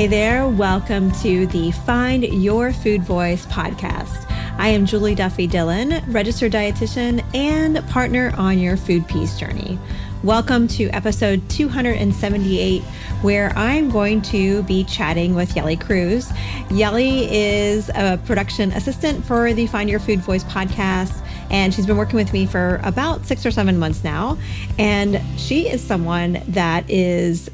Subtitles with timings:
[0.00, 4.24] Hey there, welcome to the Find Your Food Voice podcast.
[4.56, 9.78] I am Julie Duffy Dillon, registered dietitian and partner on your food peace journey.
[10.24, 12.82] Welcome to episode 278,
[13.20, 16.30] where I'm going to be chatting with Yeli Cruz.
[16.70, 21.98] Yeli is a production assistant for the Find Your Food Voice podcast, and she's been
[21.98, 24.38] working with me for about six or seven months now.
[24.78, 27.50] And she is someone that is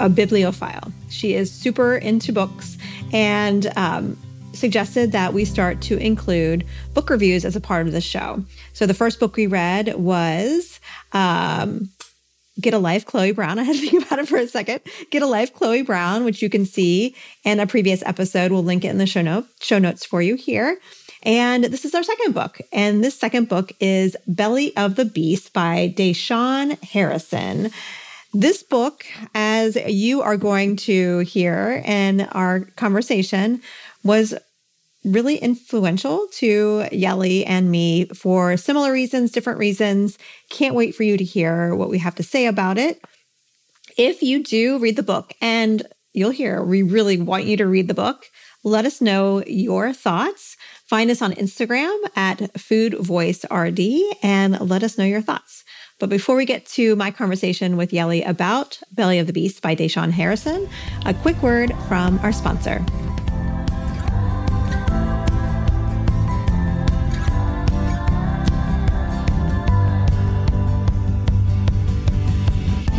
[0.00, 0.92] a bibliophile.
[1.10, 2.76] She is super into books
[3.12, 4.16] and um,
[4.52, 6.64] suggested that we start to include
[6.94, 8.44] book reviews as a part of the show.
[8.72, 10.80] So the first book we read was
[11.12, 11.90] um,
[12.60, 13.58] Get a Life, Chloe Brown.
[13.60, 14.80] I had to think about it for a second.
[15.10, 17.14] Get a Life, Chloe Brown, which you can see
[17.44, 18.52] in a previous episode.
[18.52, 20.78] We'll link it in the show note show notes for you here.
[21.24, 22.60] And this is our second book.
[22.72, 27.70] And this second book is Belly of the Beast by Da'Shaun Harrison.
[28.34, 29.04] This book,
[29.34, 33.60] as you are going to hear in our conversation,
[34.02, 34.34] was
[35.04, 40.16] really influential to Yeli and me for similar reasons, different reasons.
[40.48, 43.02] Can't wait for you to hear what we have to say about it.
[43.98, 45.82] If you do read the book, and
[46.14, 48.26] you'll hear, we really want you to read the book,
[48.64, 50.56] let us know your thoughts.
[50.86, 53.80] Find us on Instagram at Food Voice RD
[54.22, 55.64] and let us know your thoughts.
[56.02, 59.76] But before we get to my conversation with Yeli about Belly of the Beast by
[59.76, 60.68] Da'Shaun Harrison,
[61.06, 62.84] a quick word from our sponsor.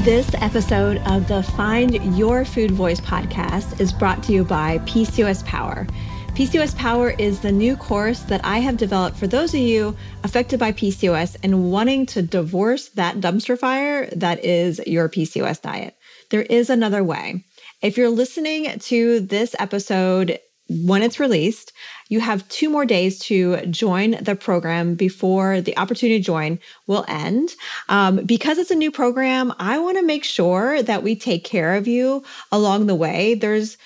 [0.05, 5.45] This episode of the Find Your Food Voice podcast is brought to you by PCOS
[5.45, 5.85] Power.
[6.33, 10.59] PCOS Power is the new course that I have developed for those of you affected
[10.59, 15.95] by PCOS and wanting to divorce that dumpster fire that is your PCOS diet.
[16.31, 17.45] There is another way.
[17.83, 20.39] If you're listening to this episode
[20.69, 21.73] when it's released,
[22.07, 27.03] you have two more days to join the program before the opportunity to join will
[27.07, 27.53] end.
[27.89, 31.75] Um, because it's a new program, I want to make sure that we take care
[31.75, 33.35] of you along the way.
[33.35, 33.77] There's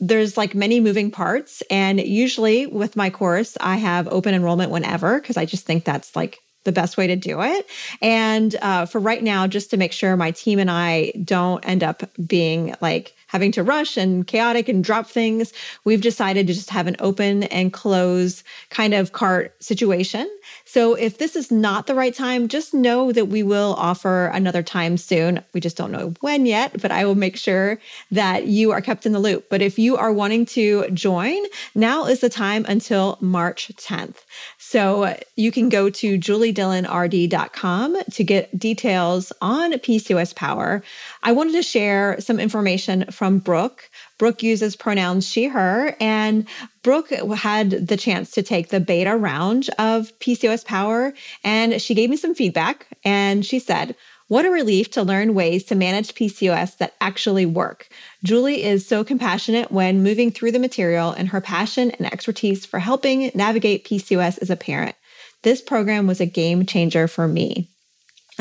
[0.00, 5.20] there's like many moving parts, and usually with my course, I have open enrollment whenever
[5.20, 7.66] because I just think that's like the best way to do it.
[8.00, 11.82] And uh, for right now, just to make sure my team and I don't end
[11.82, 16.68] up being like having to rush and chaotic and drop things, we've decided to just
[16.68, 20.28] have an open and close kind of cart situation.
[20.64, 24.62] So if this is not the right time, just know that we will offer another
[24.62, 25.42] time soon.
[25.52, 27.78] We just don't know when yet, but I will make sure
[28.10, 29.48] that you are kept in the loop.
[29.50, 31.38] But if you are wanting to join,
[31.74, 34.18] now is the time until March 10th.
[34.58, 40.82] So you can go to juliedillonrd.com to get details on PCOS Power.
[41.22, 43.90] I wanted to share some information from Brooke.
[44.18, 46.46] Brooke uses pronouns she, her, and
[46.82, 51.12] Brooke had the chance to take the beta round of PCOS Power,
[51.44, 52.88] and she gave me some feedback.
[53.04, 53.94] And she said,
[54.28, 57.88] what a relief to learn ways to manage PCOS that actually work.
[58.24, 62.78] Julie is so compassionate when moving through the material, and her passion and expertise for
[62.78, 64.96] helping navigate PCOS as a parent.
[65.42, 67.68] This program was a game changer for me.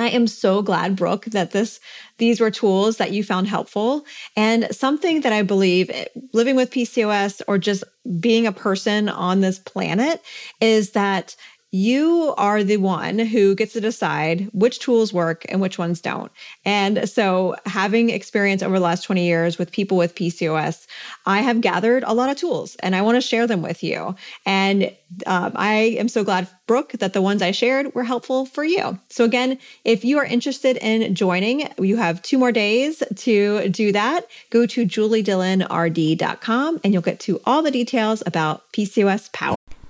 [0.01, 1.79] I am so glad, Brooke, that this
[2.17, 4.05] these were tools that you found helpful.
[4.35, 7.83] And something that I believe eh, living with PCOS or just
[8.19, 10.21] being a person on this planet
[10.59, 11.35] is that
[11.71, 16.29] you are the one who gets to decide which tools work and which ones don't.
[16.65, 20.85] And so, having experience over the last 20 years with people with PCOS,
[21.25, 24.15] I have gathered a lot of tools and I want to share them with you.
[24.45, 24.93] And
[25.25, 28.99] um, I am so glad, Brooke, that the ones I shared were helpful for you.
[29.09, 33.93] So, again, if you are interested in joining, you have two more days to do
[33.93, 34.27] that.
[34.49, 39.55] Go to juliedillonrd.com and you'll get to all the details about PCOS Power.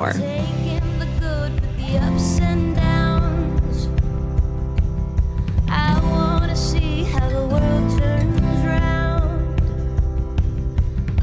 [0.00, 3.86] Taking the good with the ups and downs.
[5.70, 9.60] I wanna see how the world turns round.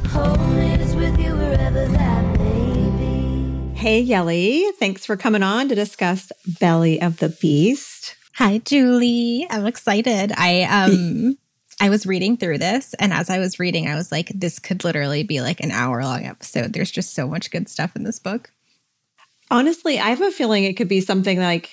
[0.08, 3.78] Home is with you wherever that may be.
[3.78, 8.16] Hey, Yeli, thanks for coming on to discuss Belly of the Beast.
[8.36, 9.48] Hi, Julie.
[9.50, 10.32] I'm excited.
[10.38, 11.38] I um
[11.82, 14.86] I was reading through this and as I was reading, I was like, this could
[14.86, 16.72] literally be like an hour long episode.
[16.72, 18.50] There's just so much good stuff in this book.
[19.52, 21.70] Honestly, I have a feeling it could be something like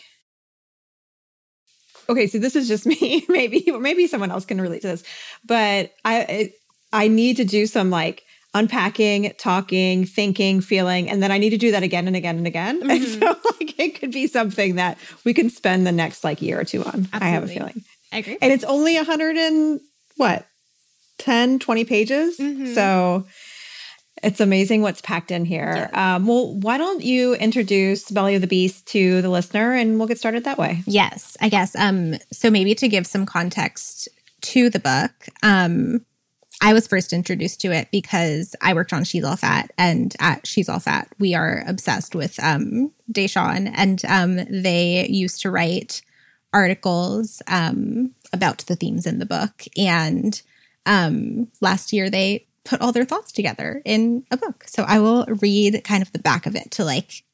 [2.11, 3.25] Okay, so this is just me.
[3.29, 5.05] maybe or maybe someone else can relate to this.
[5.45, 6.53] But I it,
[6.93, 11.59] I need to do some like unpacking, talking, thinking, feeling, and then I need to
[11.59, 12.81] do that again and again and again.
[12.91, 13.21] And Mhm.
[13.21, 16.65] so like it could be something that we can spend the next like year or
[16.65, 17.09] two on.
[17.13, 17.85] I have a feeling.
[18.11, 18.39] I agree.
[18.41, 19.81] And it's only a hundred and
[20.17, 20.47] what
[21.19, 22.39] 10, 20 pages.
[22.39, 22.75] Mhm.
[22.75, 23.27] So
[24.23, 25.73] it's amazing what's packed in here.
[25.75, 25.91] Yes.
[25.93, 30.09] Um, well, why don't you introduce Belly of the Beast to the listener and we'll
[30.09, 30.83] get started that way?
[30.87, 31.75] Yes, I guess.
[31.77, 34.09] Um, so maybe to give some context
[34.41, 36.05] to the book, um,
[36.61, 40.47] I was first introduced to it because I worked on She's All Fat, and at
[40.47, 46.03] She's All Fat, we are obsessed with um, Da'Shaun, and um, they used to write
[46.53, 49.65] articles um, about the themes in the book.
[49.77, 50.41] And
[50.85, 54.65] um, last year, they put all their thoughts together in a book.
[54.67, 57.25] So I will read kind of the back of it to like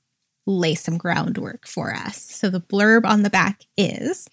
[0.46, 2.22] lay some groundwork for us.
[2.22, 4.28] So the blurb on the back is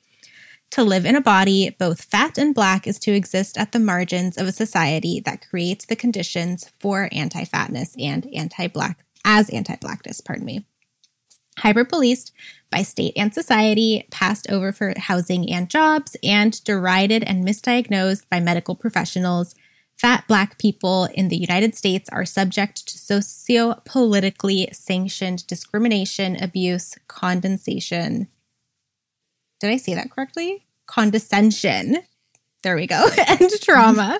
[0.72, 4.38] to live in a body both fat and black is to exist at the margins
[4.38, 10.65] of a society that creates the conditions for anti-fatness and anti-black as anti-blackness, pardon me.
[11.58, 12.31] Hyper policed
[12.72, 18.39] by state and society, passed over for housing and jobs, and derided and misdiagnosed by
[18.39, 19.55] medical professionals,
[20.01, 28.27] fat black people in the United States are subject to socio-politically sanctioned discrimination, abuse, condensation.
[29.60, 30.65] Did I say that correctly?
[30.88, 32.00] Condescension.
[32.63, 33.10] There we go.
[33.27, 34.20] and trauma.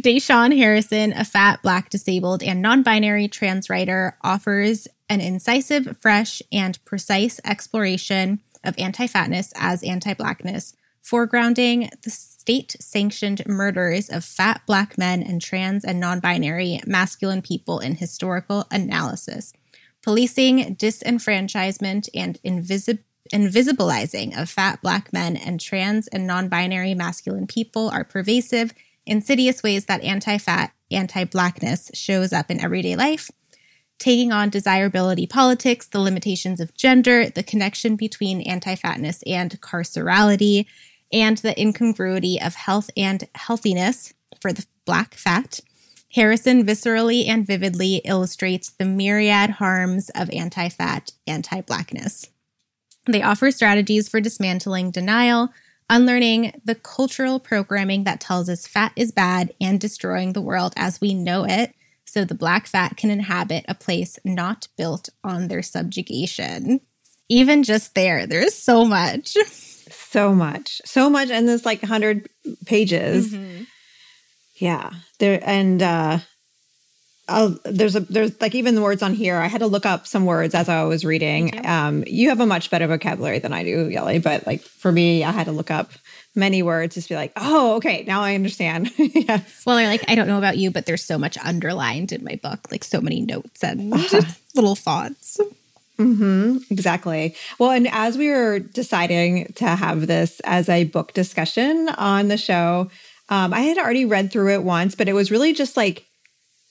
[0.00, 6.40] Da'Shaun Harrison, a fat, black, disabled, and non binary trans writer, offers an incisive, fresh,
[6.50, 14.24] and precise exploration of anti fatness as anti blackness, foregrounding the state sanctioned murders of
[14.24, 19.52] fat black men and trans and non binary masculine people in historical analysis,
[20.02, 27.88] policing disenfranchisement and invisibilizing of fat black men and trans and non binary masculine people
[27.90, 28.72] are pervasive,
[29.06, 33.30] insidious ways that anti fat, anti blackness shows up in everyday life,
[33.98, 40.66] taking on desirability politics, the limitations of gender, the connection between anti fatness and carcerality,
[41.12, 45.60] and the incongruity of health and healthiness for the black fat.
[46.14, 52.28] Harrison viscerally and vividly illustrates the myriad harms of anti fat, anti blackness.
[53.06, 55.48] They offer strategies for dismantling denial,
[55.88, 61.00] unlearning the cultural programming that tells us fat is bad, and destroying the world as
[61.00, 65.62] we know it so the black fat can inhabit a place not built on their
[65.62, 66.80] subjugation.
[67.30, 69.36] Even just there, there's so much.
[70.12, 70.80] So much.
[70.84, 71.30] So much.
[71.30, 72.28] And there's like 100
[72.66, 73.32] pages.
[73.32, 73.64] Mm-hmm.
[74.56, 74.90] Yeah.
[75.18, 76.18] There, and, uh,
[77.28, 79.36] I'll, there's a there's like even the words on here.
[79.36, 81.54] I had to look up some words as I was reading.
[81.54, 81.62] You.
[81.64, 84.22] Um, you have a much better vocabulary than I do, Yeli.
[84.22, 85.92] But like for me, I had to look up
[86.34, 88.90] many words just be like, oh, okay, now I understand.
[88.98, 89.62] yes.
[89.66, 92.38] Well, I like I don't know about you, but there's so much underlined in my
[92.42, 94.22] book, like so many notes and uh-huh.
[94.54, 95.40] little thoughts.
[95.98, 97.36] Mm-hmm, exactly.
[97.58, 102.36] Well, and as we were deciding to have this as a book discussion on the
[102.36, 102.90] show,
[103.28, 106.04] um, I had already read through it once, but it was really just like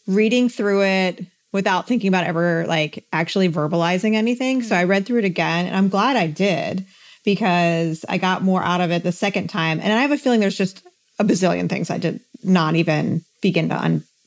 [0.07, 4.59] reading through it without thinking about ever like actually verbalizing anything.
[4.59, 4.67] Mm-hmm.
[4.67, 6.85] So I read through it again and I'm glad I did
[7.23, 9.79] because I got more out of it the second time.
[9.79, 10.81] And I have a feeling there's just
[11.19, 13.75] a bazillion things I did not even begin to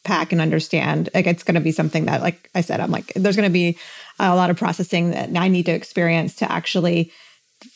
[0.05, 1.09] unpack and understand.
[1.15, 3.53] Like it's going to be something that, like I said, I'm like, there's going to
[3.53, 3.79] be
[4.19, 7.13] a lot of processing that I need to experience to actually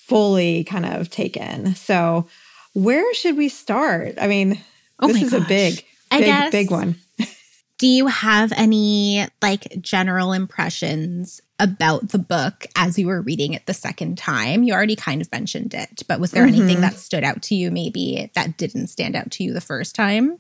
[0.07, 1.75] fully kind of take in.
[1.75, 2.29] So,
[2.75, 4.15] where should we start?
[4.21, 4.61] I mean,
[5.01, 5.43] oh this is gosh.
[5.43, 6.97] a big, big, big one
[7.79, 13.67] do you have any like general impressions about the book as you were reading it
[13.67, 14.63] the second time?
[14.63, 16.63] You already kind of mentioned it, but was there mm-hmm.
[16.63, 19.95] anything that stood out to you maybe that didn't stand out to you the first
[19.95, 20.39] time?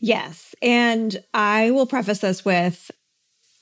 [0.00, 0.54] Yes.
[0.62, 2.90] And I will preface this with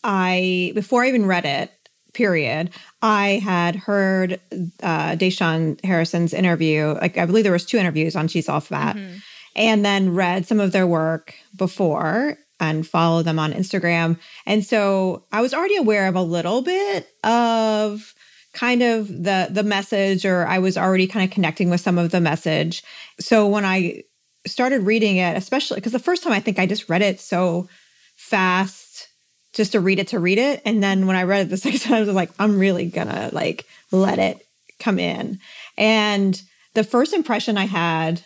[0.05, 1.73] I, before I even read it,
[2.12, 2.71] period,
[3.02, 4.40] I had heard
[4.83, 6.95] uh, Da'Shaun Harrison's interview.
[7.00, 8.97] Like, I believe there was two interviews on She's All Fat.
[8.97, 9.16] Mm-hmm
[9.57, 14.19] and then read some of their work before and follow them on Instagram.
[14.45, 18.14] And so I was already aware of a little bit of
[18.52, 22.11] kind of the the message or I was already kind of connecting with some of
[22.11, 22.83] the message.
[23.19, 24.05] So when I
[24.47, 27.69] started reading it, especially because the first time I think I just read it so
[28.17, 29.09] fast
[29.53, 31.81] just to read it to read it and then when I read it the second
[31.81, 34.47] time I was like I'm really to like let it
[34.79, 35.38] come in.
[35.79, 36.41] And
[36.75, 38.23] the first impression I had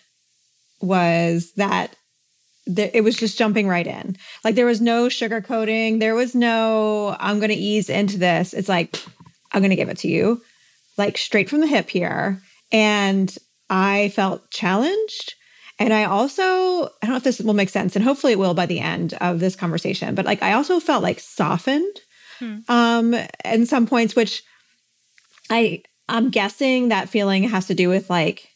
[0.80, 1.94] was that
[2.66, 4.16] it was just jumping right in.
[4.44, 5.98] Like there was no sugarcoating.
[5.98, 8.52] There was no, I'm going to ease into this.
[8.52, 8.96] It's like,
[9.52, 10.40] I'm going to give it to you,
[10.96, 12.40] like straight from the hip here.
[12.70, 13.34] And
[13.68, 15.34] I felt challenged.
[15.80, 18.52] And I also, I don't know if this will make sense, and hopefully it will
[18.52, 22.00] by the end of this conversation, but like I also felt like softened
[22.38, 22.58] hmm.
[22.68, 24.44] um in some points, which
[25.48, 28.50] I I'm guessing that feeling has to do with like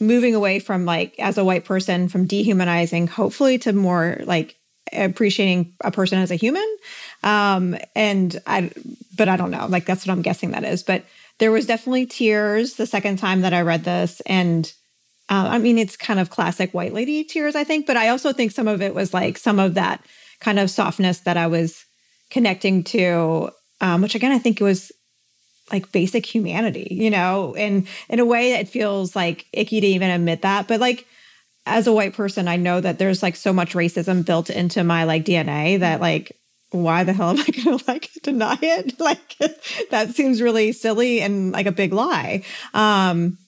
[0.00, 4.56] moving away from like as a white person from dehumanizing hopefully to more like
[4.92, 6.76] appreciating a person as a human.
[7.22, 8.72] Um and i
[9.16, 9.66] but i don't know.
[9.68, 10.82] Like that's what i'm guessing that is.
[10.82, 11.04] But
[11.38, 14.72] there was definitely tears the second time that i read this and
[15.28, 18.32] uh, I mean, it's kind of classic white lady tears, I think, but I also
[18.32, 20.04] think some of it was like some of that
[20.40, 21.84] kind of softness that I was
[22.30, 24.92] connecting to, um, which again, I think it was
[25.72, 30.10] like basic humanity, you know, and in a way that feels like icky to even
[30.10, 30.68] admit that.
[30.68, 31.06] But like,
[31.66, 35.02] as a white person, I know that there's like so much racism built into my
[35.04, 36.36] like DNA that like,
[36.70, 38.94] why the hell am I going to like deny it?
[39.00, 39.36] Like,
[39.90, 42.44] that seems really silly and like a big lie.
[42.72, 43.38] Um,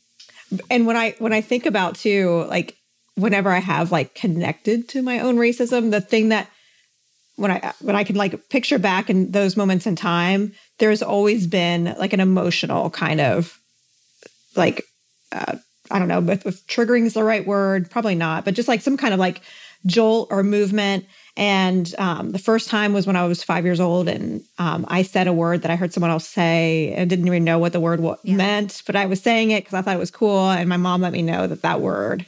[0.70, 2.76] and when I when I think about too, like
[3.14, 6.48] whenever I have like connected to my own racism, the thing that
[7.36, 11.46] when I when I can like picture back in those moments in time, there's always
[11.46, 13.58] been like an emotional kind of
[14.56, 14.84] like
[15.32, 15.56] uh,
[15.90, 18.80] I don't know, but if triggering is the right word, probably not, but just like
[18.80, 19.40] some kind of like
[19.86, 21.06] jolt or movement
[21.38, 25.02] and um, the first time was when I was five years old, and um, I
[25.02, 26.92] said a word that I heard someone else say.
[26.96, 28.34] and didn't even know what the word yeah.
[28.34, 30.50] meant, but I was saying it because I thought it was cool.
[30.50, 32.26] And my mom let me know that that word,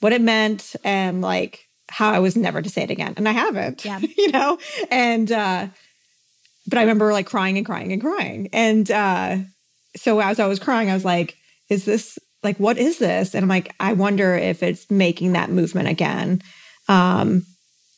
[0.00, 3.12] what it meant, and like how I was never to say it again.
[3.18, 3.98] And I haven't, yeah.
[4.16, 4.58] you know?
[4.90, 5.66] And, uh,
[6.66, 8.48] but I remember like crying and crying and crying.
[8.54, 9.36] And uh,
[9.96, 11.36] so as I was crying, I was like,
[11.68, 13.34] is this like, what is this?
[13.34, 16.40] And I'm like, I wonder if it's making that movement again.
[16.88, 17.44] Um,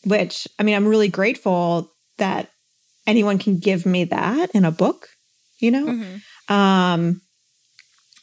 [0.04, 2.50] which I mean, I'm really grateful that
[3.06, 5.09] anyone can give me that in a book,
[5.59, 5.87] you know?
[5.87, 6.54] Mm-hmm.
[6.54, 7.21] Um,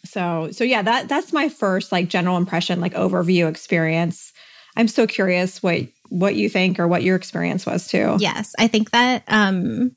[0.05, 4.31] so, so yeah, that, that's my first like general impression, like overview experience.
[4.77, 8.17] I'm so curious what, what you think or what your experience was too.
[8.19, 8.55] Yes.
[8.57, 9.95] I think that, um,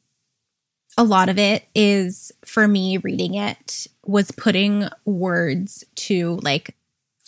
[0.99, 6.77] a lot of it is for me reading it was putting words to like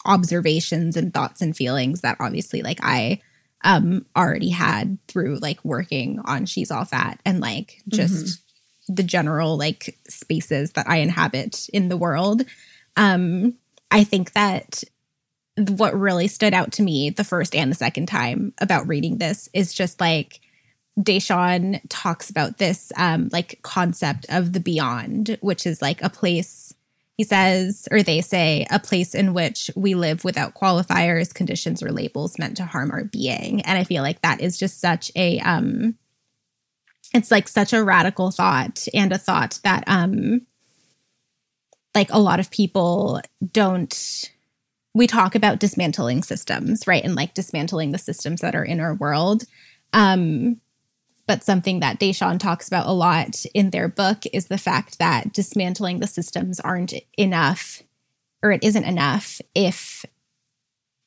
[0.05, 3.23] observations and thoughts and feelings that obviously like I
[3.65, 8.95] um already had through like working on She's All Fat and like just mm-hmm.
[8.95, 12.43] the general like spaces that I inhabit in the world.
[12.97, 13.55] Um
[13.91, 14.85] I think that
[15.57, 19.49] what really stood out to me the first and the second time about reading this
[19.53, 20.41] is just like
[20.99, 26.64] Da'Shaun talks about this um like concept of the beyond, which is like a place
[27.17, 31.93] he says, or they say, a place in which we live without qualifiers, conditions, or
[31.93, 33.61] labels meant to harm our being.
[33.63, 35.97] And I feel like that is just such a, um,
[37.13, 40.43] it's like such a radical thought and a thought that, um,
[41.95, 43.21] like a lot of people
[43.53, 44.31] don't,
[44.93, 47.05] we talk about dismantling systems, right?
[47.05, 49.45] And like dismantling the systems that are in our world.
[49.93, 50.61] Um,
[51.27, 55.33] but something that Da'Shaun talks about a lot in their book is the fact that
[55.33, 57.83] dismantling the systems aren't enough,
[58.43, 60.05] or it isn't enough if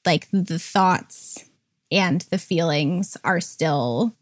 [0.05, 1.45] like the thoughts
[1.91, 4.15] and the feelings are still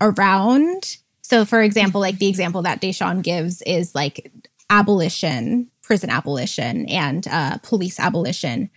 [0.00, 0.98] around.
[1.22, 4.30] So, for example, like the example that Da'Shaun gives is like
[4.68, 8.70] abolition, prison abolition, and uh, police abolition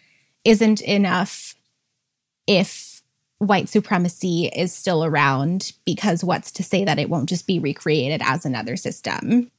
[0.43, 1.55] isn't enough
[2.47, 2.92] if
[3.43, 8.21] white supremacy is still around because what's to say that it won't just be recreated
[8.23, 9.51] as another system?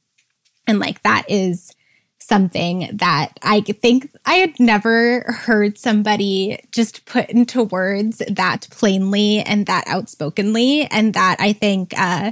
[0.67, 1.71] And like that is
[2.19, 9.39] something that I think I had never heard somebody just put into words that plainly
[9.41, 10.85] and that outspokenly.
[10.85, 12.31] And that I think, uh,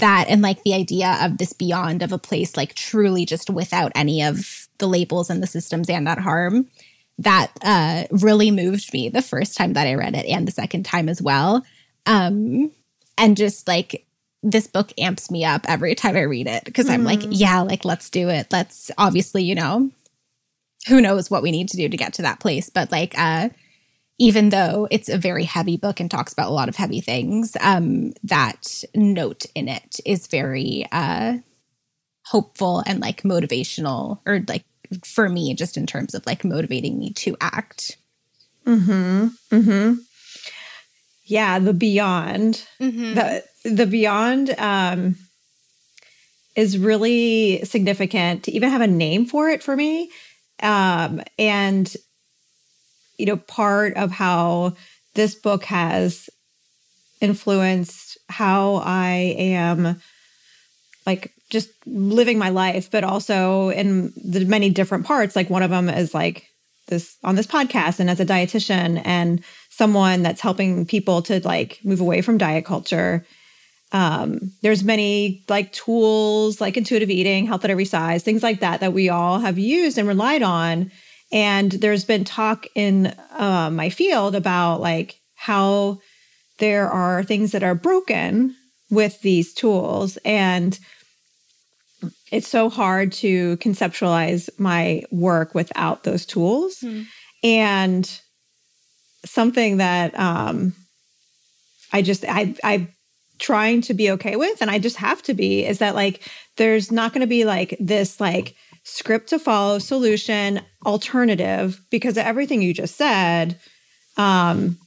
[0.00, 3.92] that and like the idea of this beyond of a place like truly just without
[3.94, 6.68] any of the labels and the systems and that harm
[7.18, 10.84] that uh, really moved me the first time that I read it and the second
[10.84, 11.64] time as well.
[12.04, 12.70] Um,
[13.16, 14.06] and just like
[14.42, 16.90] this book amps me up every time I read it because mm.
[16.90, 17.28] I'm like, mm.
[17.30, 18.48] yeah, like let's do it.
[18.52, 19.90] Let's obviously, you know,
[20.88, 22.70] who knows what we need to do to get to that place.
[22.70, 23.48] But like, uh,
[24.18, 27.56] even though it's a very heavy book and talks about a lot of heavy things,
[27.60, 31.38] um, that note in it is very uh,
[32.26, 34.64] hopeful and like motivational or like
[35.04, 37.98] for me, just in terms of like motivating me to act.
[38.64, 39.28] Hmm.
[39.50, 39.94] Hmm.
[41.24, 42.66] Yeah, the beyond.
[42.80, 43.14] Mm-hmm.
[43.14, 45.16] The the beyond um,
[46.54, 50.10] is really significant to even have a name for it for me.
[50.62, 51.92] Um, and
[53.18, 54.74] you know, part of how
[55.14, 56.28] this book has
[57.20, 60.00] influenced how I am
[61.06, 65.36] like just living my life, but also in the many different parts.
[65.36, 66.48] Like one of them is like
[66.88, 71.80] this on this podcast and as a dietitian and someone that's helping people to like
[71.84, 73.24] move away from diet culture.
[73.92, 78.80] Um, there's many like tools like intuitive eating, health at every size, things like that
[78.80, 80.90] that we all have used and relied on.
[81.32, 86.00] And there's been talk in uh, my field about like how
[86.58, 88.56] there are things that are broken
[88.90, 90.78] with these tools and
[92.32, 96.78] it's so hard to conceptualize my work without those tools.
[96.80, 97.06] Mm.
[97.44, 98.20] And
[99.24, 100.74] something that um,
[101.92, 102.88] I just I I
[103.38, 106.90] trying to be okay with and I just have to be is that like there's
[106.90, 112.62] not going to be like this like script to follow solution alternative because of everything
[112.62, 113.58] you just said
[114.16, 114.78] um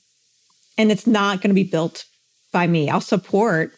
[0.78, 2.06] and it's not going to be built
[2.52, 3.72] by me i'll support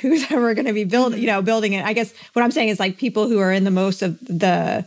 [0.00, 2.68] who's ever going to be building you know building it i guess what i'm saying
[2.68, 4.86] is like people who are in the most of the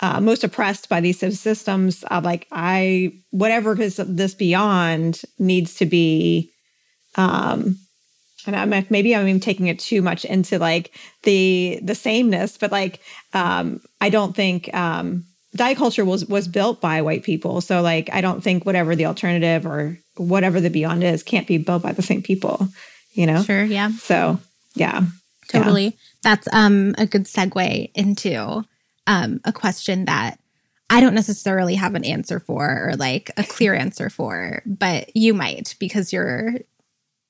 [0.00, 5.86] uh, most oppressed by these systems uh, like i whatever is this beyond needs to
[5.86, 6.50] be
[7.16, 7.76] um
[8.46, 12.70] and I'm maybe I'm even taking it too much into like the the sameness, but
[12.72, 13.00] like
[13.32, 15.24] um, I don't think um,
[15.56, 17.60] diet culture was was built by white people.
[17.60, 21.58] So like I don't think whatever the alternative or whatever the beyond is can't be
[21.58, 22.68] built by the same people.
[23.12, 23.42] You know?
[23.42, 23.64] Sure.
[23.64, 23.90] Yeah.
[23.90, 24.38] So
[24.74, 25.02] yeah.
[25.48, 25.84] Totally.
[25.84, 25.90] Yeah.
[26.22, 28.64] That's um a good segue into
[29.06, 30.38] um a question that
[30.90, 35.34] I don't necessarily have an answer for or like a clear answer for, but you
[35.34, 36.54] might because you're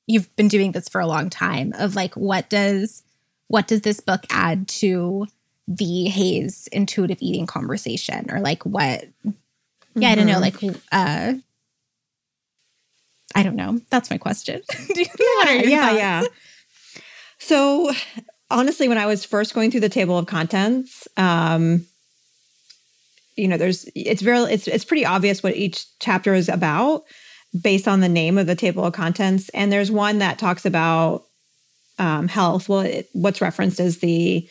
[0.07, 3.03] you've been doing this for a long time of like what does
[3.49, 5.27] what does this book add to
[5.67, 9.05] the HAES intuitive eating conversation or like what
[9.95, 10.57] yeah i don't know like
[10.93, 11.33] uh
[13.35, 14.61] i don't know that's my question
[14.95, 16.23] yeah yeah yeah
[17.45, 17.93] so
[18.51, 21.87] honestly when i was first going through the table of contents um
[23.37, 27.05] you know there's it's very it's it's pretty obvious what each chapter is about
[27.61, 29.49] based on the name of the table of contents.
[29.51, 31.25] And there's one that talks about
[31.99, 32.69] um, health.
[32.69, 34.49] Well, it, what's referenced is the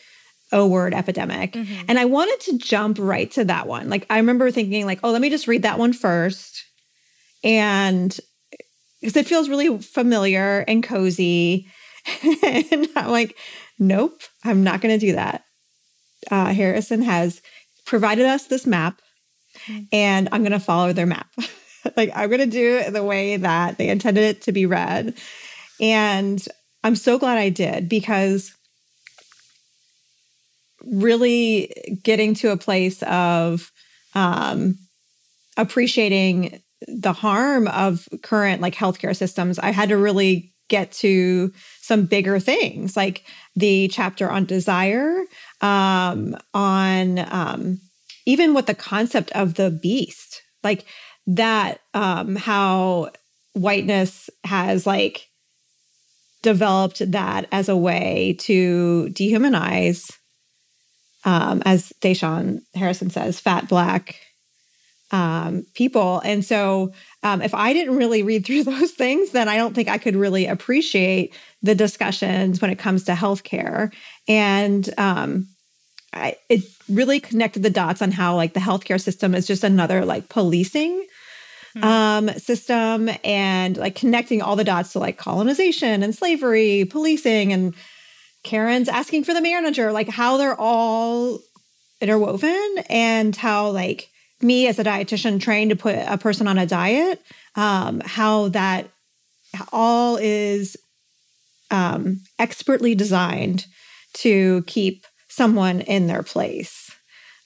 [0.52, 1.52] O word epidemic.
[1.52, 1.84] Mm-hmm.
[1.88, 3.90] And I wanted to jump right to that one.
[3.90, 6.64] Like, I remember thinking, like, oh, let me just read that one first.
[7.42, 8.18] And
[9.00, 11.68] because it feels really familiar and cozy.
[12.42, 13.36] and I'm like,
[13.78, 15.44] nope, I'm not going to do that.
[16.30, 17.42] Uh, Harrison has
[17.86, 19.00] provided us this map,
[19.66, 19.84] mm-hmm.
[19.92, 21.28] and I'm going to follow their map.
[21.96, 25.14] like I'm going to do it the way that they intended it to be read.
[25.80, 26.42] And
[26.82, 28.54] I'm so glad I did because
[30.82, 33.72] really getting to a place of
[34.14, 34.78] um,
[35.56, 41.52] appreciating the harm of current like healthcare systems, I had to really get to
[41.84, 45.24] some bigger things like the chapter on desire,
[45.60, 47.80] um, on um,
[48.26, 50.42] even what the concept of the beast.
[50.62, 50.86] Like
[51.26, 53.10] that um how
[53.54, 55.28] whiteness has like
[56.42, 60.12] developed that as a way to dehumanize
[61.24, 64.20] um as Da'Shaun Harrison says fat black
[65.12, 66.92] um people and so
[67.24, 70.16] um if I didn't really read through those things then I don't think I could
[70.16, 73.92] really appreciate the discussions when it comes to healthcare
[74.28, 75.48] and um
[76.12, 80.04] I, it really connected the dots on how like the healthcare system is just another
[80.04, 81.04] like policing
[81.76, 81.84] mm-hmm.
[81.84, 87.74] um, system and like connecting all the dots to like colonization and slavery, policing, and
[88.42, 91.40] Karen's asking for the manager, like how they're all
[92.00, 94.10] interwoven and how like
[94.40, 97.20] me as a dietitian trained to put a person on a diet,
[97.54, 98.90] um, how that
[99.72, 100.76] all is
[101.70, 103.66] um, expertly designed
[104.14, 106.90] to keep someone in their place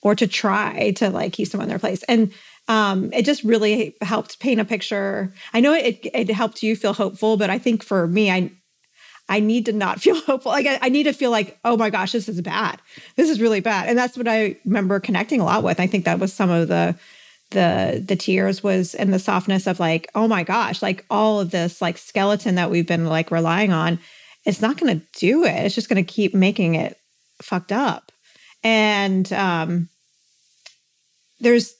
[0.02, 2.02] or to try to like keep someone in their place.
[2.04, 2.32] And
[2.68, 5.32] um, it just really helped paint a picture.
[5.54, 8.52] I know it, it helped you feel hopeful, but I think for me, I
[9.28, 10.52] I need to not feel hopeful.
[10.52, 12.80] Like I, I, need to feel like, oh my gosh, this is bad.
[13.16, 13.88] This is really bad.
[13.88, 15.80] And that's what I remember connecting a lot with.
[15.80, 16.96] I think that was some of the
[17.50, 21.50] the the tears was and the softness of like, oh my gosh, like all of
[21.50, 23.98] this like skeleton that we've been like relying on,
[24.44, 25.64] it's not gonna do it.
[25.64, 26.98] It's just gonna keep making it
[27.40, 28.12] fucked up.
[28.62, 29.88] And um
[31.40, 31.74] there's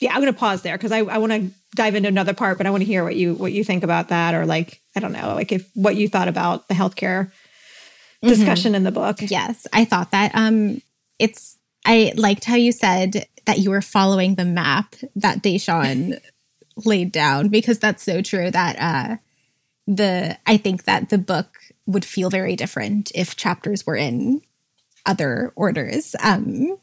[0.00, 2.58] yeah, I'm going to pause there because I, I want to dive into another part,
[2.58, 5.00] but I want to hear what you what you think about that, or like I
[5.00, 8.28] don't know, like if what you thought about the healthcare mm-hmm.
[8.28, 9.18] discussion in the book.
[9.20, 10.32] Yes, I thought that.
[10.34, 10.82] Um,
[11.18, 11.56] it's
[11.86, 16.20] I liked how you said that you were following the map that Da'Shaun
[16.84, 18.50] laid down because that's so true.
[18.50, 19.16] That uh,
[19.86, 24.42] the I think that the book would feel very different if chapters were in
[25.06, 26.14] other orders.
[26.22, 26.76] Um,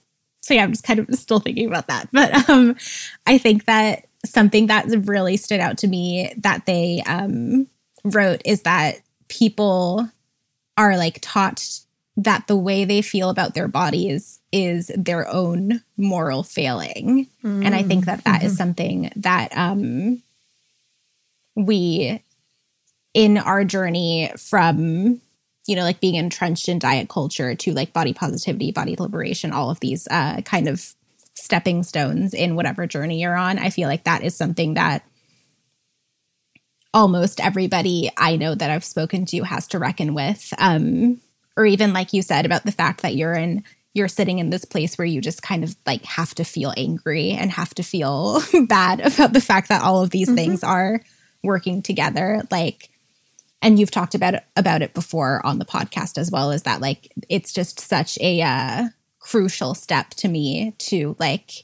[0.44, 2.10] so yeah, I'm just kind of still thinking about that.
[2.12, 2.76] But um,
[3.26, 7.68] I think that something that really stood out to me that they um,
[8.04, 8.98] wrote is that
[9.30, 10.10] people
[10.76, 11.80] are like taught
[12.18, 17.28] that the way they feel about their bodies is their own moral failing.
[17.44, 17.66] Mm.
[17.66, 18.48] And I think that that mm-hmm.
[18.48, 20.22] is something that um,
[21.56, 22.22] we,
[23.14, 25.22] in our journey from
[25.68, 29.70] you know, like being entrenched in diet culture to like body positivity, body liberation, all
[29.70, 30.94] of these uh, kind of
[31.36, 33.58] stepping stones in whatever journey you're on.
[33.58, 35.04] I feel like that is something that
[36.94, 40.54] almost everybody I know that I've spoken to has to reckon with.
[40.58, 41.20] Um,
[41.56, 43.64] or even like you said about the fact that you're in
[43.96, 47.30] you're sitting in this place where you just kind of like have to feel angry
[47.30, 50.36] and have to feel bad about the fact that all of these mm-hmm.
[50.36, 51.00] things are
[51.44, 52.90] working together like
[53.64, 56.82] and you've talked about it, about it before on the podcast as well is that
[56.82, 61.64] like it's just such a uh, crucial step to me to like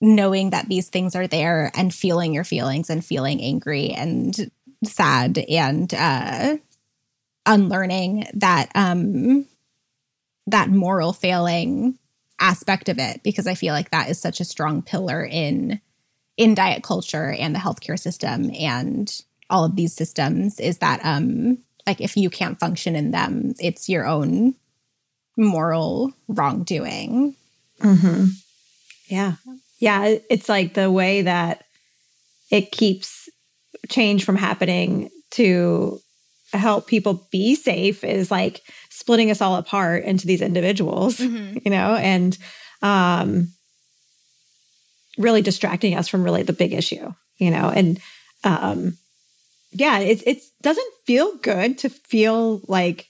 [0.00, 4.50] knowing that these things are there and feeling your feelings and feeling angry and
[4.84, 6.56] sad and uh
[7.46, 9.46] unlearning that um
[10.48, 11.96] that moral failing
[12.40, 15.80] aspect of it because I feel like that is such a strong pillar in
[16.36, 19.22] in diet culture and the healthcare system and
[19.52, 23.88] all of these systems is that um like if you can't function in them it's
[23.88, 24.54] your own
[25.36, 27.34] moral wrongdoing.
[27.80, 28.24] Mm-hmm.
[29.06, 29.34] Yeah.
[29.78, 31.64] Yeah, it's like the way that
[32.50, 33.28] it keeps
[33.88, 35.98] change from happening to
[36.52, 38.60] help people be safe is like
[38.90, 41.58] splitting us all apart into these individuals, mm-hmm.
[41.64, 42.38] you know, and
[42.82, 43.48] um,
[45.18, 47.98] really distracting us from really the big issue, you know, and
[48.44, 48.96] um,
[49.72, 53.08] yeah, it it doesn't feel good to feel like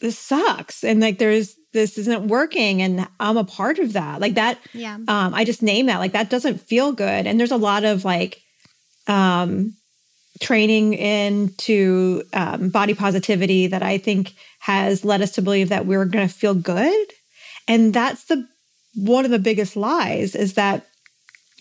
[0.00, 4.20] this sucks and like there's this isn't working and I'm a part of that.
[4.20, 4.94] Like that yeah.
[4.94, 5.98] um I just name that.
[5.98, 7.26] Like that doesn't feel good.
[7.26, 8.42] And there's a lot of like
[9.06, 9.74] um
[10.40, 16.04] training into um, body positivity that I think has led us to believe that we're
[16.04, 17.06] going to feel good.
[17.68, 18.46] And that's the
[18.94, 20.86] one of the biggest lies is that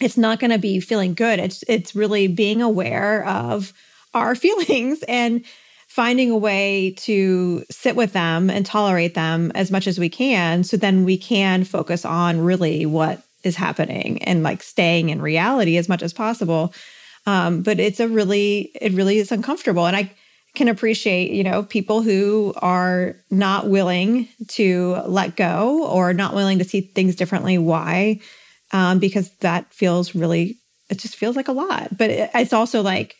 [0.04, 1.40] it's not going to be feeling good.
[1.40, 3.74] It's it's really being aware of
[4.14, 5.44] our feelings and
[5.88, 10.64] finding a way to sit with them and tolerate them as much as we can
[10.64, 15.76] so then we can focus on really what is happening and like staying in reality
[15.76, 16.74] as much as possible
[17.26, 19.86] um, but it's a really, it really is uncomfortable.
[19.86, 20.12] And I
[20.56, 26.58] can appreciate, you know, people who are not willing to let go or not willing
[26.60, 27.58] to see things differently.
[27.58, 28.20] Why?
[28.74, 30.58] Um, because that feels really,
[30.90, 31.98] it just feels like a lot.
[31.98, 33.16] But it, it's also like,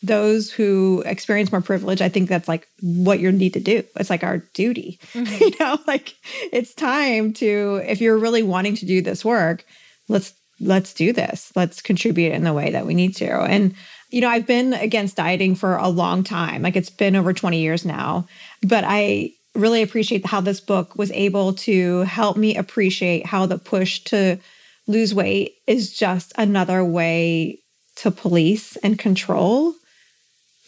[0.00, 3.82] those who experience more privilege, I think that's like what you need to do.
[3.96, 5.00] It's like our duty.
[5.18, 5.42] Mm-hmm.
[5.42, 6.14] you know, like
[6.52, 9.64] it's time to, if you're really wanting to do this work,
[10.08, 11.52] let's let's do this.
[11.56, 13.30] Let's contribute in the way that we need to.
[13.30, 13.74] And,
[14.10, 16.62] you know, I've been against dieting for a long time.
[16.62, 18.26] Like it's been over 20 years now.
[18.62, 23.58] But I really appreciate how this book was able to help me appreciate how the
[23.58, 24.38] push to
[24.86, 27.58] lose weight is just another way
[27.96, 29.74] to police and control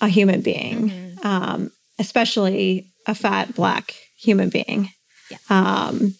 [0.00, 1.26] a human being, mm-hmm.
[1.26, 4.90] um, especially a fat black human being.
[5.30, 5.50] Yes.
[5.50, 6.14] Um,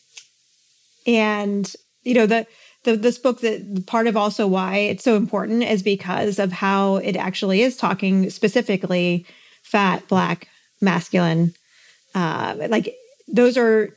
[1.06, 2.46] and you know the
[2.84, 6.96] the, this book that part of also why it's so important is because of how
[6.96, 9.26] it actually is talking specifically
[9.62, 10.48] fat black
[10.80, 11.52] masculine
[12.14, 12.94] uh, like
[13.28, 13.90] those are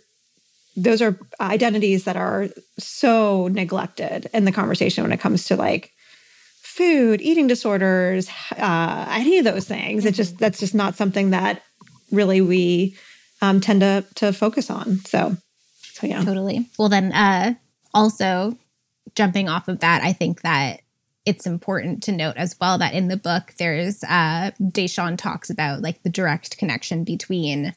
[0.75, 2.47] those are identities that are
[2.79, 5.91] so neglected in the conversation when it comes to like
[6.61, 10.05] food eating disorders uh, any of those things.
[10.05, 11.61] It just that's just not something that
[12.11, 12.95] really we
[13.41, 14.97] um, tend to to focus on.
[15.05, 15.37] So
[15.81, 16.23] so yeah.
[16.23, 16.67] Totally.
[16.79, 17.53] Well then uh
[17.93, 18.57] also
[19.15, 20.81] jumping off of that, I think that
[21.25, 25.81] it's important to note as well that in the book there's uh Da'Shaun talks about
[25.81, 27.75] like the direct connection between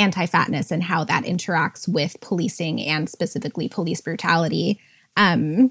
[0.00, 4.80] anti-fatness and how that interacts with policing and specifically police brutality.
[5.16, 5.70] Um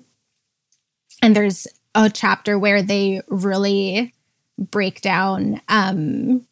[1.21, 4.13] and there's a chapter where they really
[4.57, 6.45] break down um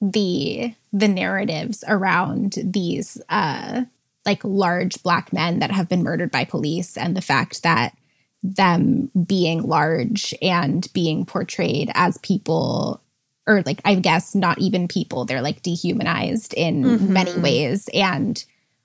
[0.00, 3.82] the the narratives around these uh
[4.24, 7.96] like large black men that have been murdered by police and the fact that
[8.42, 13.01] them being large and being portrayed as people
[13.46, 15.24] or like i guess not even people.
[15.24, 17.12] They're like dehumanized in mm-hmm.
[17.12, 17.88] many ways.
[17.92, 18.42] And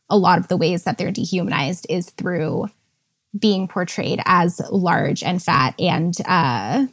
[0.09, 2.69] a lot of the ways that they're dehumanized is through
[3.37, 6.87] being portrayed as large and fat and uh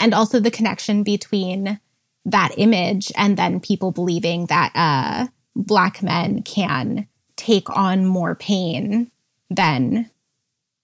[0.00, 1.78] and also the connection between
[2.24, 9.10] that image and then people believing that uh black men can take on more pain
[9.50, 10.10] than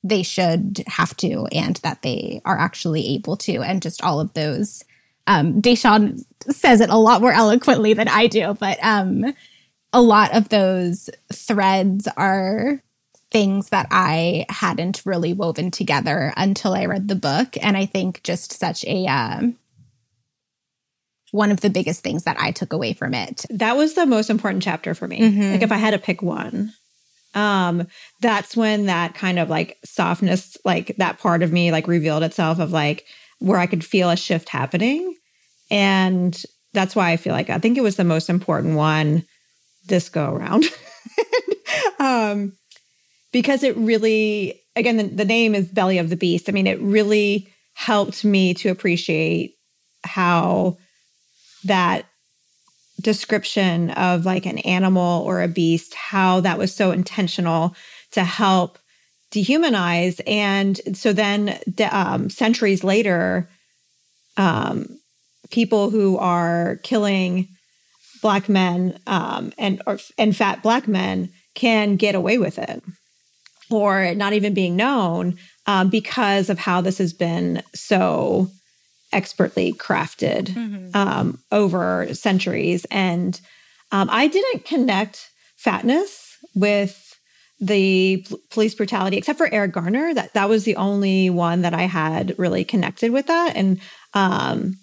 [0.02, 3.58] they should have to and that they are actually able to.
[3.58, 4.84] And just all of those
[5.30, 9.34] um Da'Shaun says it a lot more eloquently than I do but um
[9.92, 12.82] a lot of those threads are
[13.30, 18.22] things that I hadn't really woven together until I read the book and I think
[18.22, 19.56] just such a um
[21.32, 23.44] one of the biggest things that I took away from it.
[23.50, 25.20] That was the most important chapter for me.
[25.20, 25.52] Mm-hmm.
[25.52, 26.72] Like if I had to pick one,
[27.34, 27.86] um,
[28.20, 32.58] that's when that kind of like softness, like that part of me, like revealed itself
[32.58, 33.06] of like
[33.38, 35.16] where I could feel a shift happening.
[35.70, 36.40] And
[36.72, 39.24] that's why I feel like I think it was the most important one
[39.86, 40.64] this go around.
[41.98, 42.52] um,
[43.32, 46.48] because it really, again, the, the name is Belly of the Beast.
[46.48, 49.54] I mean, it really helped me to appreciate
[50.04, 50.76] how
[51.64, 52.06] that
[53.00, 57.74] description of like an animal or a beast, how that was so intentional
[58.12, 58.78] to help
[59.32, 60.20] dehumanize.
[60.26, 61.58] And so then,
[61.90, 63.48] um, centuries later,
[64.36, 64.99] um,
[65.50, 67.48] people who are killing
[68.22, 72.82] black men um, and or, and fat black men can get away with it,
[73.70, 75.36] or not even being known
[75.66, 78.48] um, because of how this has been so
[79.12, 80.96] expertly crafted mm-hmm.
[80.96, 82.86] um, over centuries.
[82.90, 83.40] And
[83.90, 87.18] um, I didn't connect fatness with
[87.58, 90.14] the police brutality, except for Eric Garner.
[90.14, 93.56] That that was the only one that I had really connected with that.
[93.56, 93.80] And
[94.14, 94.74] um,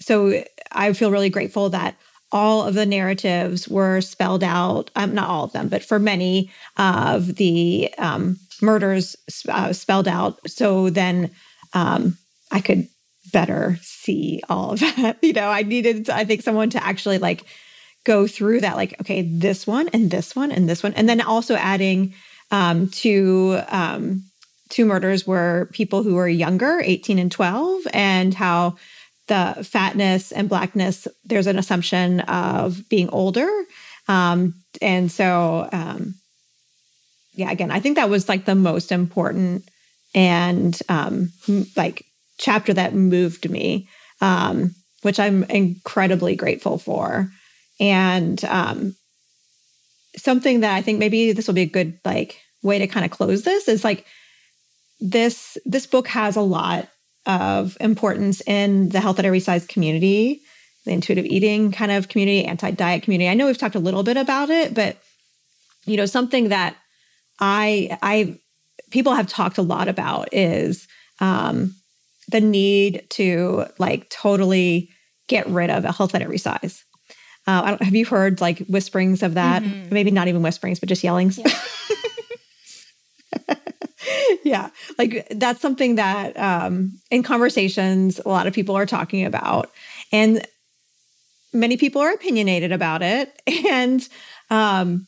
[0.00, 1.96] so I feel really grateful that
[2.32, 4.90] all of the narratives were spelled out.
[4.96, 9.16] Um, not all of them, but for many of the um, murders
[9.48, 10.38] uh, spelled out.
[10.48, 11.30] So then
[11.74, 12.16] um,
[12.50, 12.88] I could
[13.32, 15.18] better see all of that.
[15.22, 17.44] You know, I needed, I think, someone to actually like
[18.04, 20.94] go through that, like, okay, this one and this one and this one.
[20.94, 22.14] And then also adding
[22.50, 24.24] um, to, um,
[24.70, 28.76] two murders were people who were younger, 18 and 12, and how
[29.30, 33.48] the fatness and blackness, there's an assumption of being older.
[34.08, 36.16] Um, and so, um,
[37.32, 39.64] yeah, again, I think that was like the most important
[40.14, 41.30] and um,
[41.76, 42.04] like
[42.38, 43.88] chapter that moved me,
[44.20, 47.30] um, which I'm incredibly grateful for.
[47.78, 48.96] And um,
[50.16, 53.12] something that I think maybe this will be a good like way to kind of
[53.12, 54.04] close this is like
[55.00, 56.88] this this book has a lot
[57.30, 60.42] of importance in the health at every size community,
[60.84, 63.28] the intuitive eating kind of community, anti-diet community.
[63.28, 64.96] I know we've talked a little bit about it, but
[65.86, 66.76] you know, something that
[67.38, 68.38] I I
[68.90, 70.88] people have talked a lot about is
[71.20, 71.76] um,
[72.28, 74.90] the need to like totally
[75.28, 76.84] get rid of a health at every size.
[77.46, 79.62] Uh, I don't, have you heard like whisperings of that?
[79.62, 79.94] Mm-hmm.
[79.94, 81.38] Maybe not even whisperings, but just yellings.
[81.38, 81.54] Yeah.
[84.44, 89.70] yeah, like that's something that um, in conversations a lot of people are talking about,
[90.12, 90.46] and
[91.52, 93.40] many people are opinionated about it.
[93.70, 94.06] And
[94.50, 95.06] um,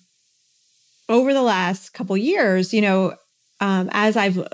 [1.08, 3.14] over the last couple years, you know,
[3.60, 4.46] um, as I've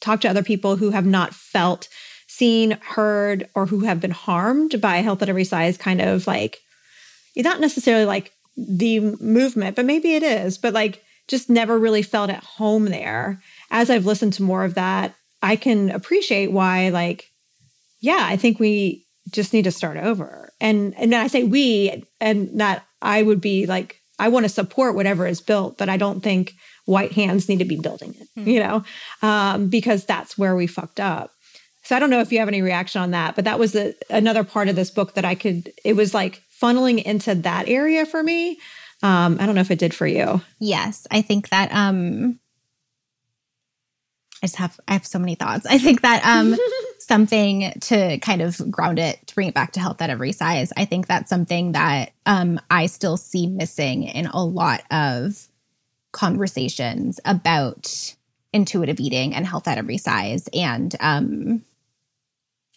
[0.00, 1.88] talked to other people who have not felt
[2.26, 6.58] seen, heard, or who have been harmed by health at every size kind of like,
[7.36, 12.30] not necessarily like the movement, but maybe it is, but like just never really felt
[12.30, 13.40] at home there.
[13.70, 17.26] As I've listened to more of that, I can appreciate why, like,
[18.00, 20.50] yeah, I think we just need to start over.
[20.60, 24.94] And and I say we, and that I would be like, I want to support
[24.94, 26.54] whatever is built, but I don't think
[26.84, 28.48] white hands need to be building it, mm-hmm.
[28.48, 28.84] you know,
[29.22, 31.30] um, because that's where we fucked up.
[31.84, 33.94] So I don't know if you have any reaction on that, but that was a,
[34.10, 38.04] another part of this book that I could, it was like funneling into that area
[38.04, 38.58] for me.
[39.02, 40.42] Um, I don't know if it did for you.
[40.58, 41.06] Yes.
[41.10, 42.38] I think that, um,
[44.42, 45.66] I just have, I have so many thoughts.
[45.66, 46.56] I think that, um,
[46.98, 50.72] something to kind of ground it, to bring it back to health at every size.
[50.76, 55.48] I think that's something that, um, I still see missing in a lot of
[56.12, 58.14] conversations about
[58.52, 60.48] intuitive eating and health at every size.
[60.54, 61.62] And, um,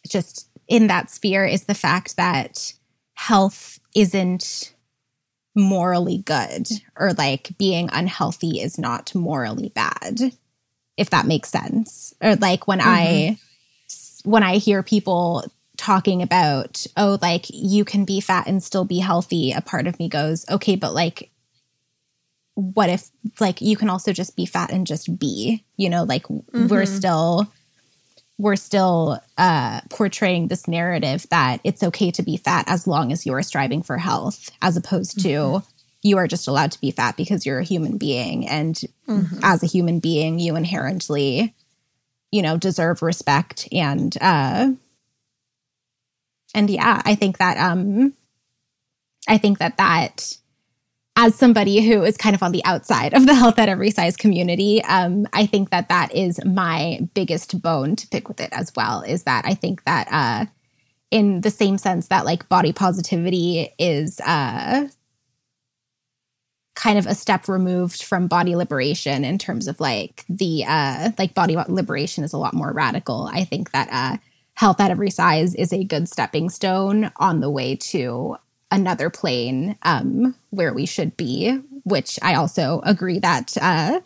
[0.07, 2.73] just in that sphere is the fact that
[3.13, 4.73] health isn't
[5.55, 10.33] morally good or like being unhealthy is not morally bad
[10.97, 12.89] if that makes sense or like when mm-hmm.
[12.89, 13.37] i
[14.23, 15.43] when i hear people
[15.77, 19.97] talking about oh like you can be fat and still be healthy a part of
[19.99, 21.31] me goes okay but like
[22.55, 26.23] what if like you can also just be fat and just be you know like
[26.23, 26.67] mm-hmm.
[26.67, 27.51] we're still
[28.37, 33.25] we're still uh, portraying this narrative that it's okay to be fat as long as
[33.25, 35.67] you are striving for health, as opposed to mm-hmm.
[36.03, 38.47] You are just allowed to be fat because you're a human being.
[38.47, 38.75] And
[39.07, 39.39] mm-hmm.
[39.41, 41.55] as a human being, you inherently,
[42.31, 43.67] you know, deserve respect.
[43.71, 44.73] And, uh,
[46.53, 48.13] and yeah, I think that, um,
[49.27, 50.37] I think that that
[51.15, 54.17] as somebody who is kind of on the outside of the health at every size
[54.17, 58.73] community, um, I think that that is my biggest bone to pick with it as
[58.75, 59.01] well.
[59.01, 60.45] Is that I think that uh,
[61.11, 64.87] in the same sense that like body positivity is uh,
[66.75, 71.33] kind of a step removed from body liberation in terms of like the uh like
[71.33, 73.29] body liberation is a lot more radical.
[73.31, 74.17] I think that uh
[74.55, 78.37] health at every size is a good stepping stone on the way to
[78.71, 81.51] another plane um where we should be
[81.83, 83.99] which i also agree that uh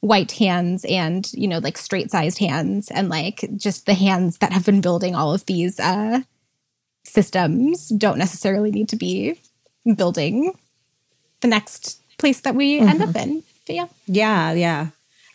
[0.00, 4.52] white hands and you know like straight sized hands and like just the hands that
[4.52, 6.20] have been building all of these uh
[7.04, 9.38] systems don't necessarily need to be
[9.96, 10.52] building
[11.40, 12.88] the next place that we mm-hmm.
[12.88, 13.42] end up in.
[13.66, 13.86] But yeah.
[14.06, 14.86] Yeah, yeah.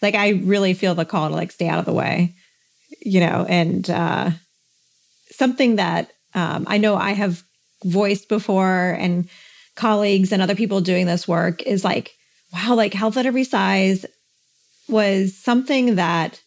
[0.02, 2.34] Like I really feel the call to like stay out of the way,
[3.02, 4.32] you know, and uh
[5.30, 7.44] something that um I know I have
[7.84, 9.30] voiced before and
[9.76, 12.16] colleagues and other people doing this work is like,
[12.52, 14.06] wow, like health at every size
[14.88, 16.42] was something that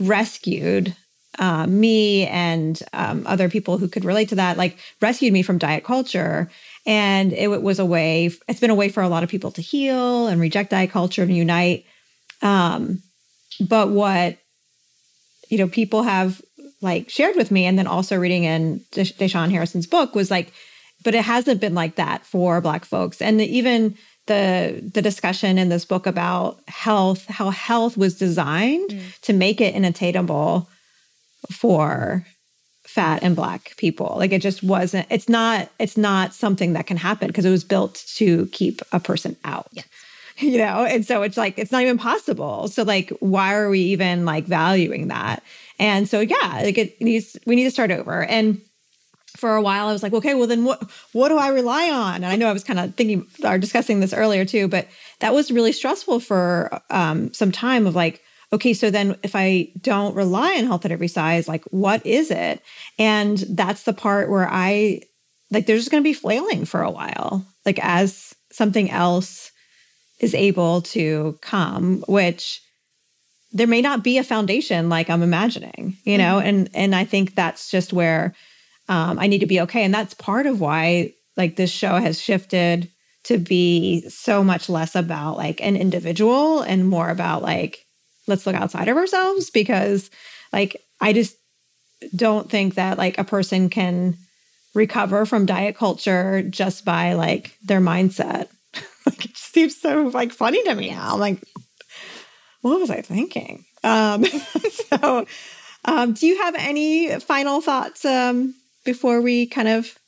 [0.00, 0.94] rescued
[1.38, 5.58] uh, me and um, other people who could relate to that, like rescued me from
[5.58, 6.50] diet culture.
[6.86, 9.62] And it was a way, it's been a way for a lot of people to
[9.62, 11.84] heal and reject diet culture and unite.
[12.42, 13.02] Um,
[13.68, 14.38] but what,
[15.48, 16.40] you know, people have
[16.80, 20.52] like shared with me and then also reading in Da'Shaun Harrison's book was like,
[21.02, 23.20] but it hasn't been like that for Black folks.
[23.20, 29.20] And even the the discussion in this book about health, how health was designed mm.
[29.22, 30.68] to make it inattainable
[31.50, 32.26] for
[32.96, 34.14] fat and black people.
[34.16, 37.62] Like it just wasn't it's not it's not something that can happen because it was
[37.62, 39.68] built to keep a person out.
[39.72, 39.86] Yes.
[40.38, 42.68] you know and so it's like it's not even possible.
[42.68, 45.42] So like why are we even like valuing that?
[45.78, 48.24] And so yeah like it needs we need to start over.
[48.24, 48.62] And
[49.36, 50.82] for a while i was like okay well then what
[51.12, 52.14] what do i rely on?
[52.14, 54.88] And i know i was kind of thinking or discussing this earlier too but
[55.20, 58.22] that was really stressful for um, some time of like
[58.52, 62.30] okay, so then if I don't rely on health at every size, like what is
[62.30, 62.62] it?
[62.98, 65.02] And that's the part where I
[65.50, 69.52] like there's just going to be flailing for a while, like as something else
[70.20, 72.62] is able to come, which
[73.52, 76.48] there may not be a foundation like I'm imagining, you know, mm-hmm.
[76.48, 78.34] and and I think that's just where
[78.88, 82.20] um, I need to be okay, and that's part of why like this show has
[82.20, 82.90] shifted
[83.24, 87.85] to be so much less about like an individual and more about like
[88.26, 90.10] let's look outside of ourselves because
[90.52, 91.36] like I just
[92.14, 94.16] don't think that like a person can
[94.74, 98.48] recover from diet culture just by like their mindset.
[99.06, 101.14] like it just seems so like funny to me now.
[101.14, 101.42] I'm like,
[102.60, 103.64] what was I thinking?
[103.82, 104.24] Um,
[104.70, 105.26] so
[105.84, 108.54] um, do you have any final thoughts um,
[108.84, 109.98] before we kind of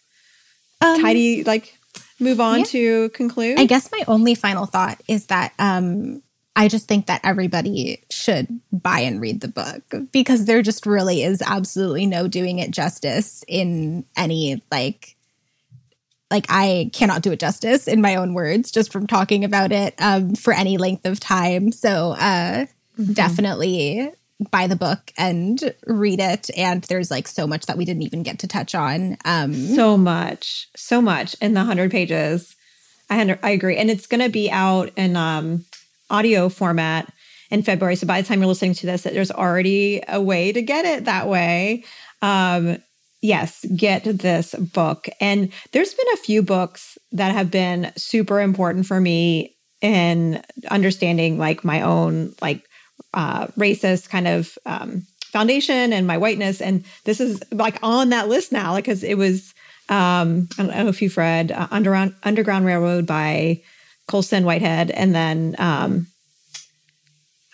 [0.81, 1.75] um, tidy like
[2.21, 2.65] move on yeah.
[2.65, 3.59] to conclude?
[3.59, 6.23] I guess my only final thought is that um
[6.59, 11.23] I just think that everybody should buy and read the book because there just really
[11.23, 15.15] is absolutely no doing it justice in any like
[16.33, 19.95] like I cannot do it justice in my own words just from talking about it
[20.01, 21.71] um, for any length of time.
[21.71, 22.67] So uh,
[22.99, 23.13] mm-hmm.
[23.13, 24.11] definitely
[24.51, 26.51] buy the book and read it.
[26.57, 29.17] And there's like so much that we didn't even get to touch on.
[29.25, 32.57] Um, so much, so much in the hundred pages.
[33.09, 35.65] I I agree, and it's going to be out in um,
[36.11, 37.13] audio format
[37.51, 37.97] in February.
[37.97, 41.05] So by the time you're listening to this, there's already a way to get it
[41.07, 41.85] that way.
[42.21, 42.79] Um,
[43.23, 45.09] yes, get this book.
[45.21, 51.39] And there's been a few books that have been super important for me in understanding
[51.39, 52.65] like my own like
[53.15, 56.61] uh, racist kind of um, foundation and my whiteness.
[56.61, 59.55] And this is like on that list now, because it was
[59.89, 63.63] um, I don't know if you've read uh, Underground Underground Railroad by
[64.09, 66.09] Colson Whitehead, and then um,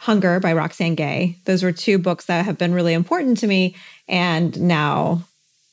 [0.05, 1.37] Hunger by Roxane Gay.
[1.45, 3.75] Those were two books that have been really important to me.
[4.07, 5.25] And now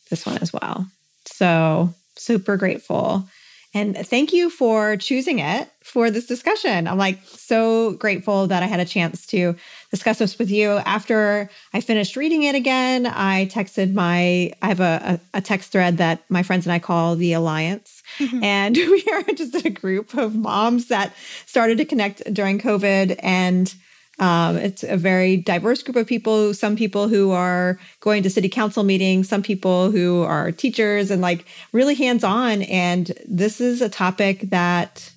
[0.09, 0.87] this one as well.
[1.25, 3.27] So super grateful.
[3.73, 6.87] And thank you for choosing it for this discussion.
[6.87, 9.55] I'm like so grateful that I had a chance to
[9.89, 10.71] discuss this with you.
[10.85, 15.97] After I finished reading it again, I texted my, I have a, a, text thread
[15.97, 18.03] that my friends and I call the Alliance.
[18.19, 18.43] Mm-hmm.
[18.43, 21.13] And we are just a group of moms that
[21.45, 23.17] started to connect during COVID.
[23.23, 23.73] And
[24.21, 26.53] um, it's a very diverse group of people.
[26.53, 31.23] Some people who are going to city council meetings, some people who are teachers and
[31.23, 32.61] like really hands on.
[32.61, 35.11] And this is a topic that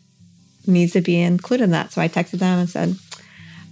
[0.67, 1.93] needs to be included in that.
[1.93, 2.97] So I texted them and said,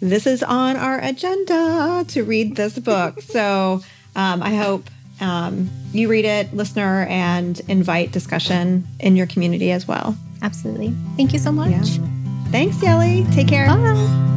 [0.00, 3.22] This is on our agenda to read this book.
[3.22, 3.80] so
[4.14, 4.90] um, I hope
[5.22, 10.14] um, you read it, listener, and invite discussion in your community as well.
[10.42, 10.92] Absolutely.
[11.16, 11.70] Thank you so much.
[11.70, 12.06] Yeah.
[12.50, 13.32] Thanks, Yeli.
[13.34, 13.66] Take care.
[13.66, 14.31] Bye.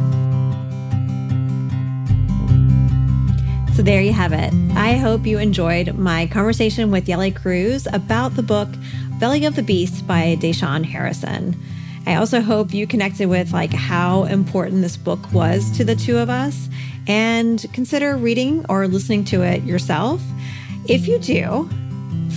[3.76, 4.54] So there you have it.
[4.74, 8.70] I hope you enjoyed my conversation with Yeli Cruz about the book
[9.20, 11.54] Belly of the Beast by Da'Shaun Harrison.
[12.06, 16.16] I also hope you connected with like how important this book was to the two
[16.16, 16.70] of us
[17.06, 20.22] and consider reading or listening to it yourself.
[20.88, 21.68] If you do,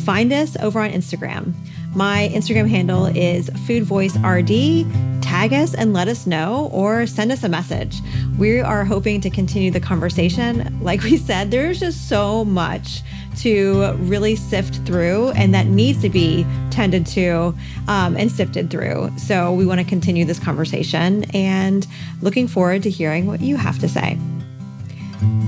[0.04, 1.54] find us over on Instagram.
[1.96, 5.19] My Instagram handle is foodvoicerd.
[5.30, 8.02] Tag us and let us know or send us a message.
[8.40, 10.80] We are hoping to continue the conversation.
[10.82, 13.04] Like we said, there's just so much
[13.42, 17.56] to really sift through and that needs to be tended to
[17.88, 19.12] um, and sifted through.
[19.20, 21.86] So we want to continue this conversation and
[22.24, 24.18] looking forward to hearing what you have to say.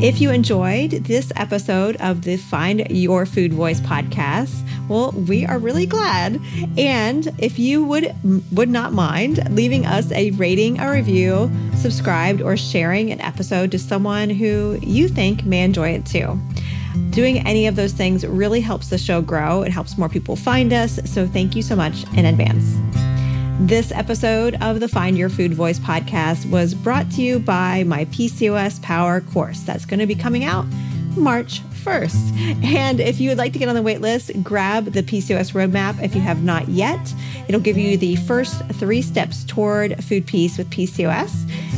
[0.02, 5.60] If you enjoyed this episode of the Find Your Food Voice podcast, well, we are
[5.60, 6.42] really glad.
[6.78, 8.14] And if you would
[8.52, 13.80] would not mind leaving us a rating, a review, subscribed, or sharing an episode to
[13.80, 16.40] someone who you think may enjoy it too.
[17.12, 19.62] Doing any of those things really helps the show grow.
[19.62, 21.00] It helps more people find us.
[21.06, 22.76] So thank you so much in advance.
[23.68, 28.05] This episode of the Find Your Food Voice podcast was brought to you by my
[28.05, 30.66] PCOS Power course that's going to be coming out
[31.16, 32.64] March 1st.
[32.66, 36.03] And if you would like to get on the wait list, grab the PCOS roadmap
[36.03, 37.14] if you have not yet.
[37.47, 41.32] It'll give you the first three steps toward food peace with PCOS.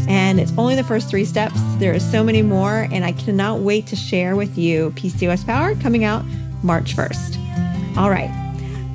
[0.08, 1.60] And it's only the first three steps.
[1.80, 5.76] There are so many more, and I cannot wait to share with you PCOS Power
[5.76, 6.24] coming out
[6.64, 7.98] March 1st.
[7.98, 8.32] All right.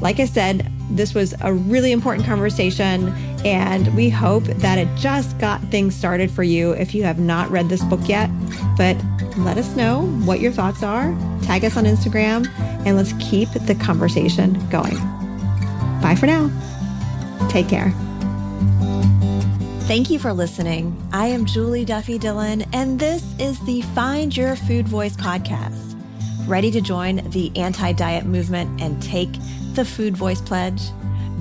[0.01, 3.09] Like I said, this was a really important conversation,
[3.45, 7.51] and we hope that it just got things started for you if you have not
[7.51, 8.31] read this book yet.
[8.77, 8.97] But
[9.39, 11.17] let us know what your thoughts are.
[11.43, 12.49] Tag us on Instagram,
[12.87, 14.97] and let's keep the conversation going.
[16.01, 16.51] Bye for now.
[17.49, 17.93] Take care.
[19.89, 21.03] Thank you for listening.
[21.13, 25.97] I am Julie Duffy Dillon, and this is the Find Your Food Voice podcast.
[26.47, 29.31] Ready to join the anti diet movement and take
[29.79, 30.91] the Food Voice Pledge?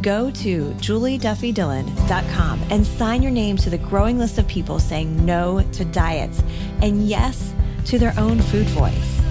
[0.04, 5.64] Go to julieduffydillon.com and sign your name to the growing list of people saying no
[5.72, 6.44] to diets
[6.84, 9.22] and yes to their own food voice.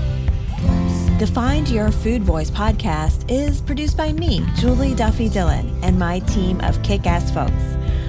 [1.20, 6.18] The Find Your Food Voice podcast is produced by me, Julie Duffy Dillon, and my
[6.18, 7.52] team of kick ass folks.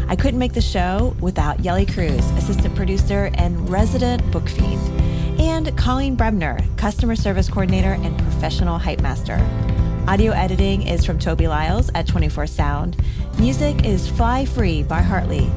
[0.08, 4.82] I couldn't make the show without Yeli Cruz, assistant producer and resident book fiend,
[5.40, 9.38] and Colleen Brebner, customer service coordinator and professional hype master.
[10.08, 12.96] Audio editing is from Toby Lyles at 24 Sound.
[13.38, 15.52] Music is Fly Free by Hartley.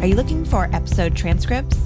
[0.00, 1.76] Are you looking for episode transcripts?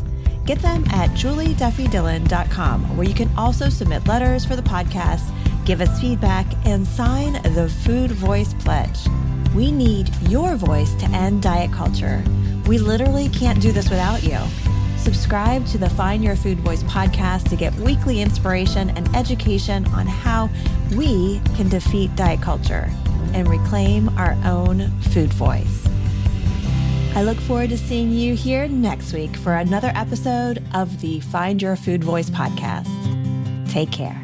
[0.47, 5.29] Get them at julieduffydillon.com, where you can also submit letters for the podcast,
[5.65, 9.09] give us feedback, and sign the Food Voice Pledge.
[9.53, 12.23] We need your voice to end diet culture.
[12.69, 14.39] We literally can't do this without you.
[15.05, 20.07] Subscribe to the Find Your Food Voice podcast to get weekly inspiration and education on
[20.07, 20.49] how
[20.97, 22.91] we can defeat diet culture
[23.35, 25.87] and reclaim our own food voice.
[27.15, 31.61] I look forward to seeing you here next week for another episode of the Find
[31.61, 32.89] Your Food Voice podcast.
[33.71, 34.24] Take care.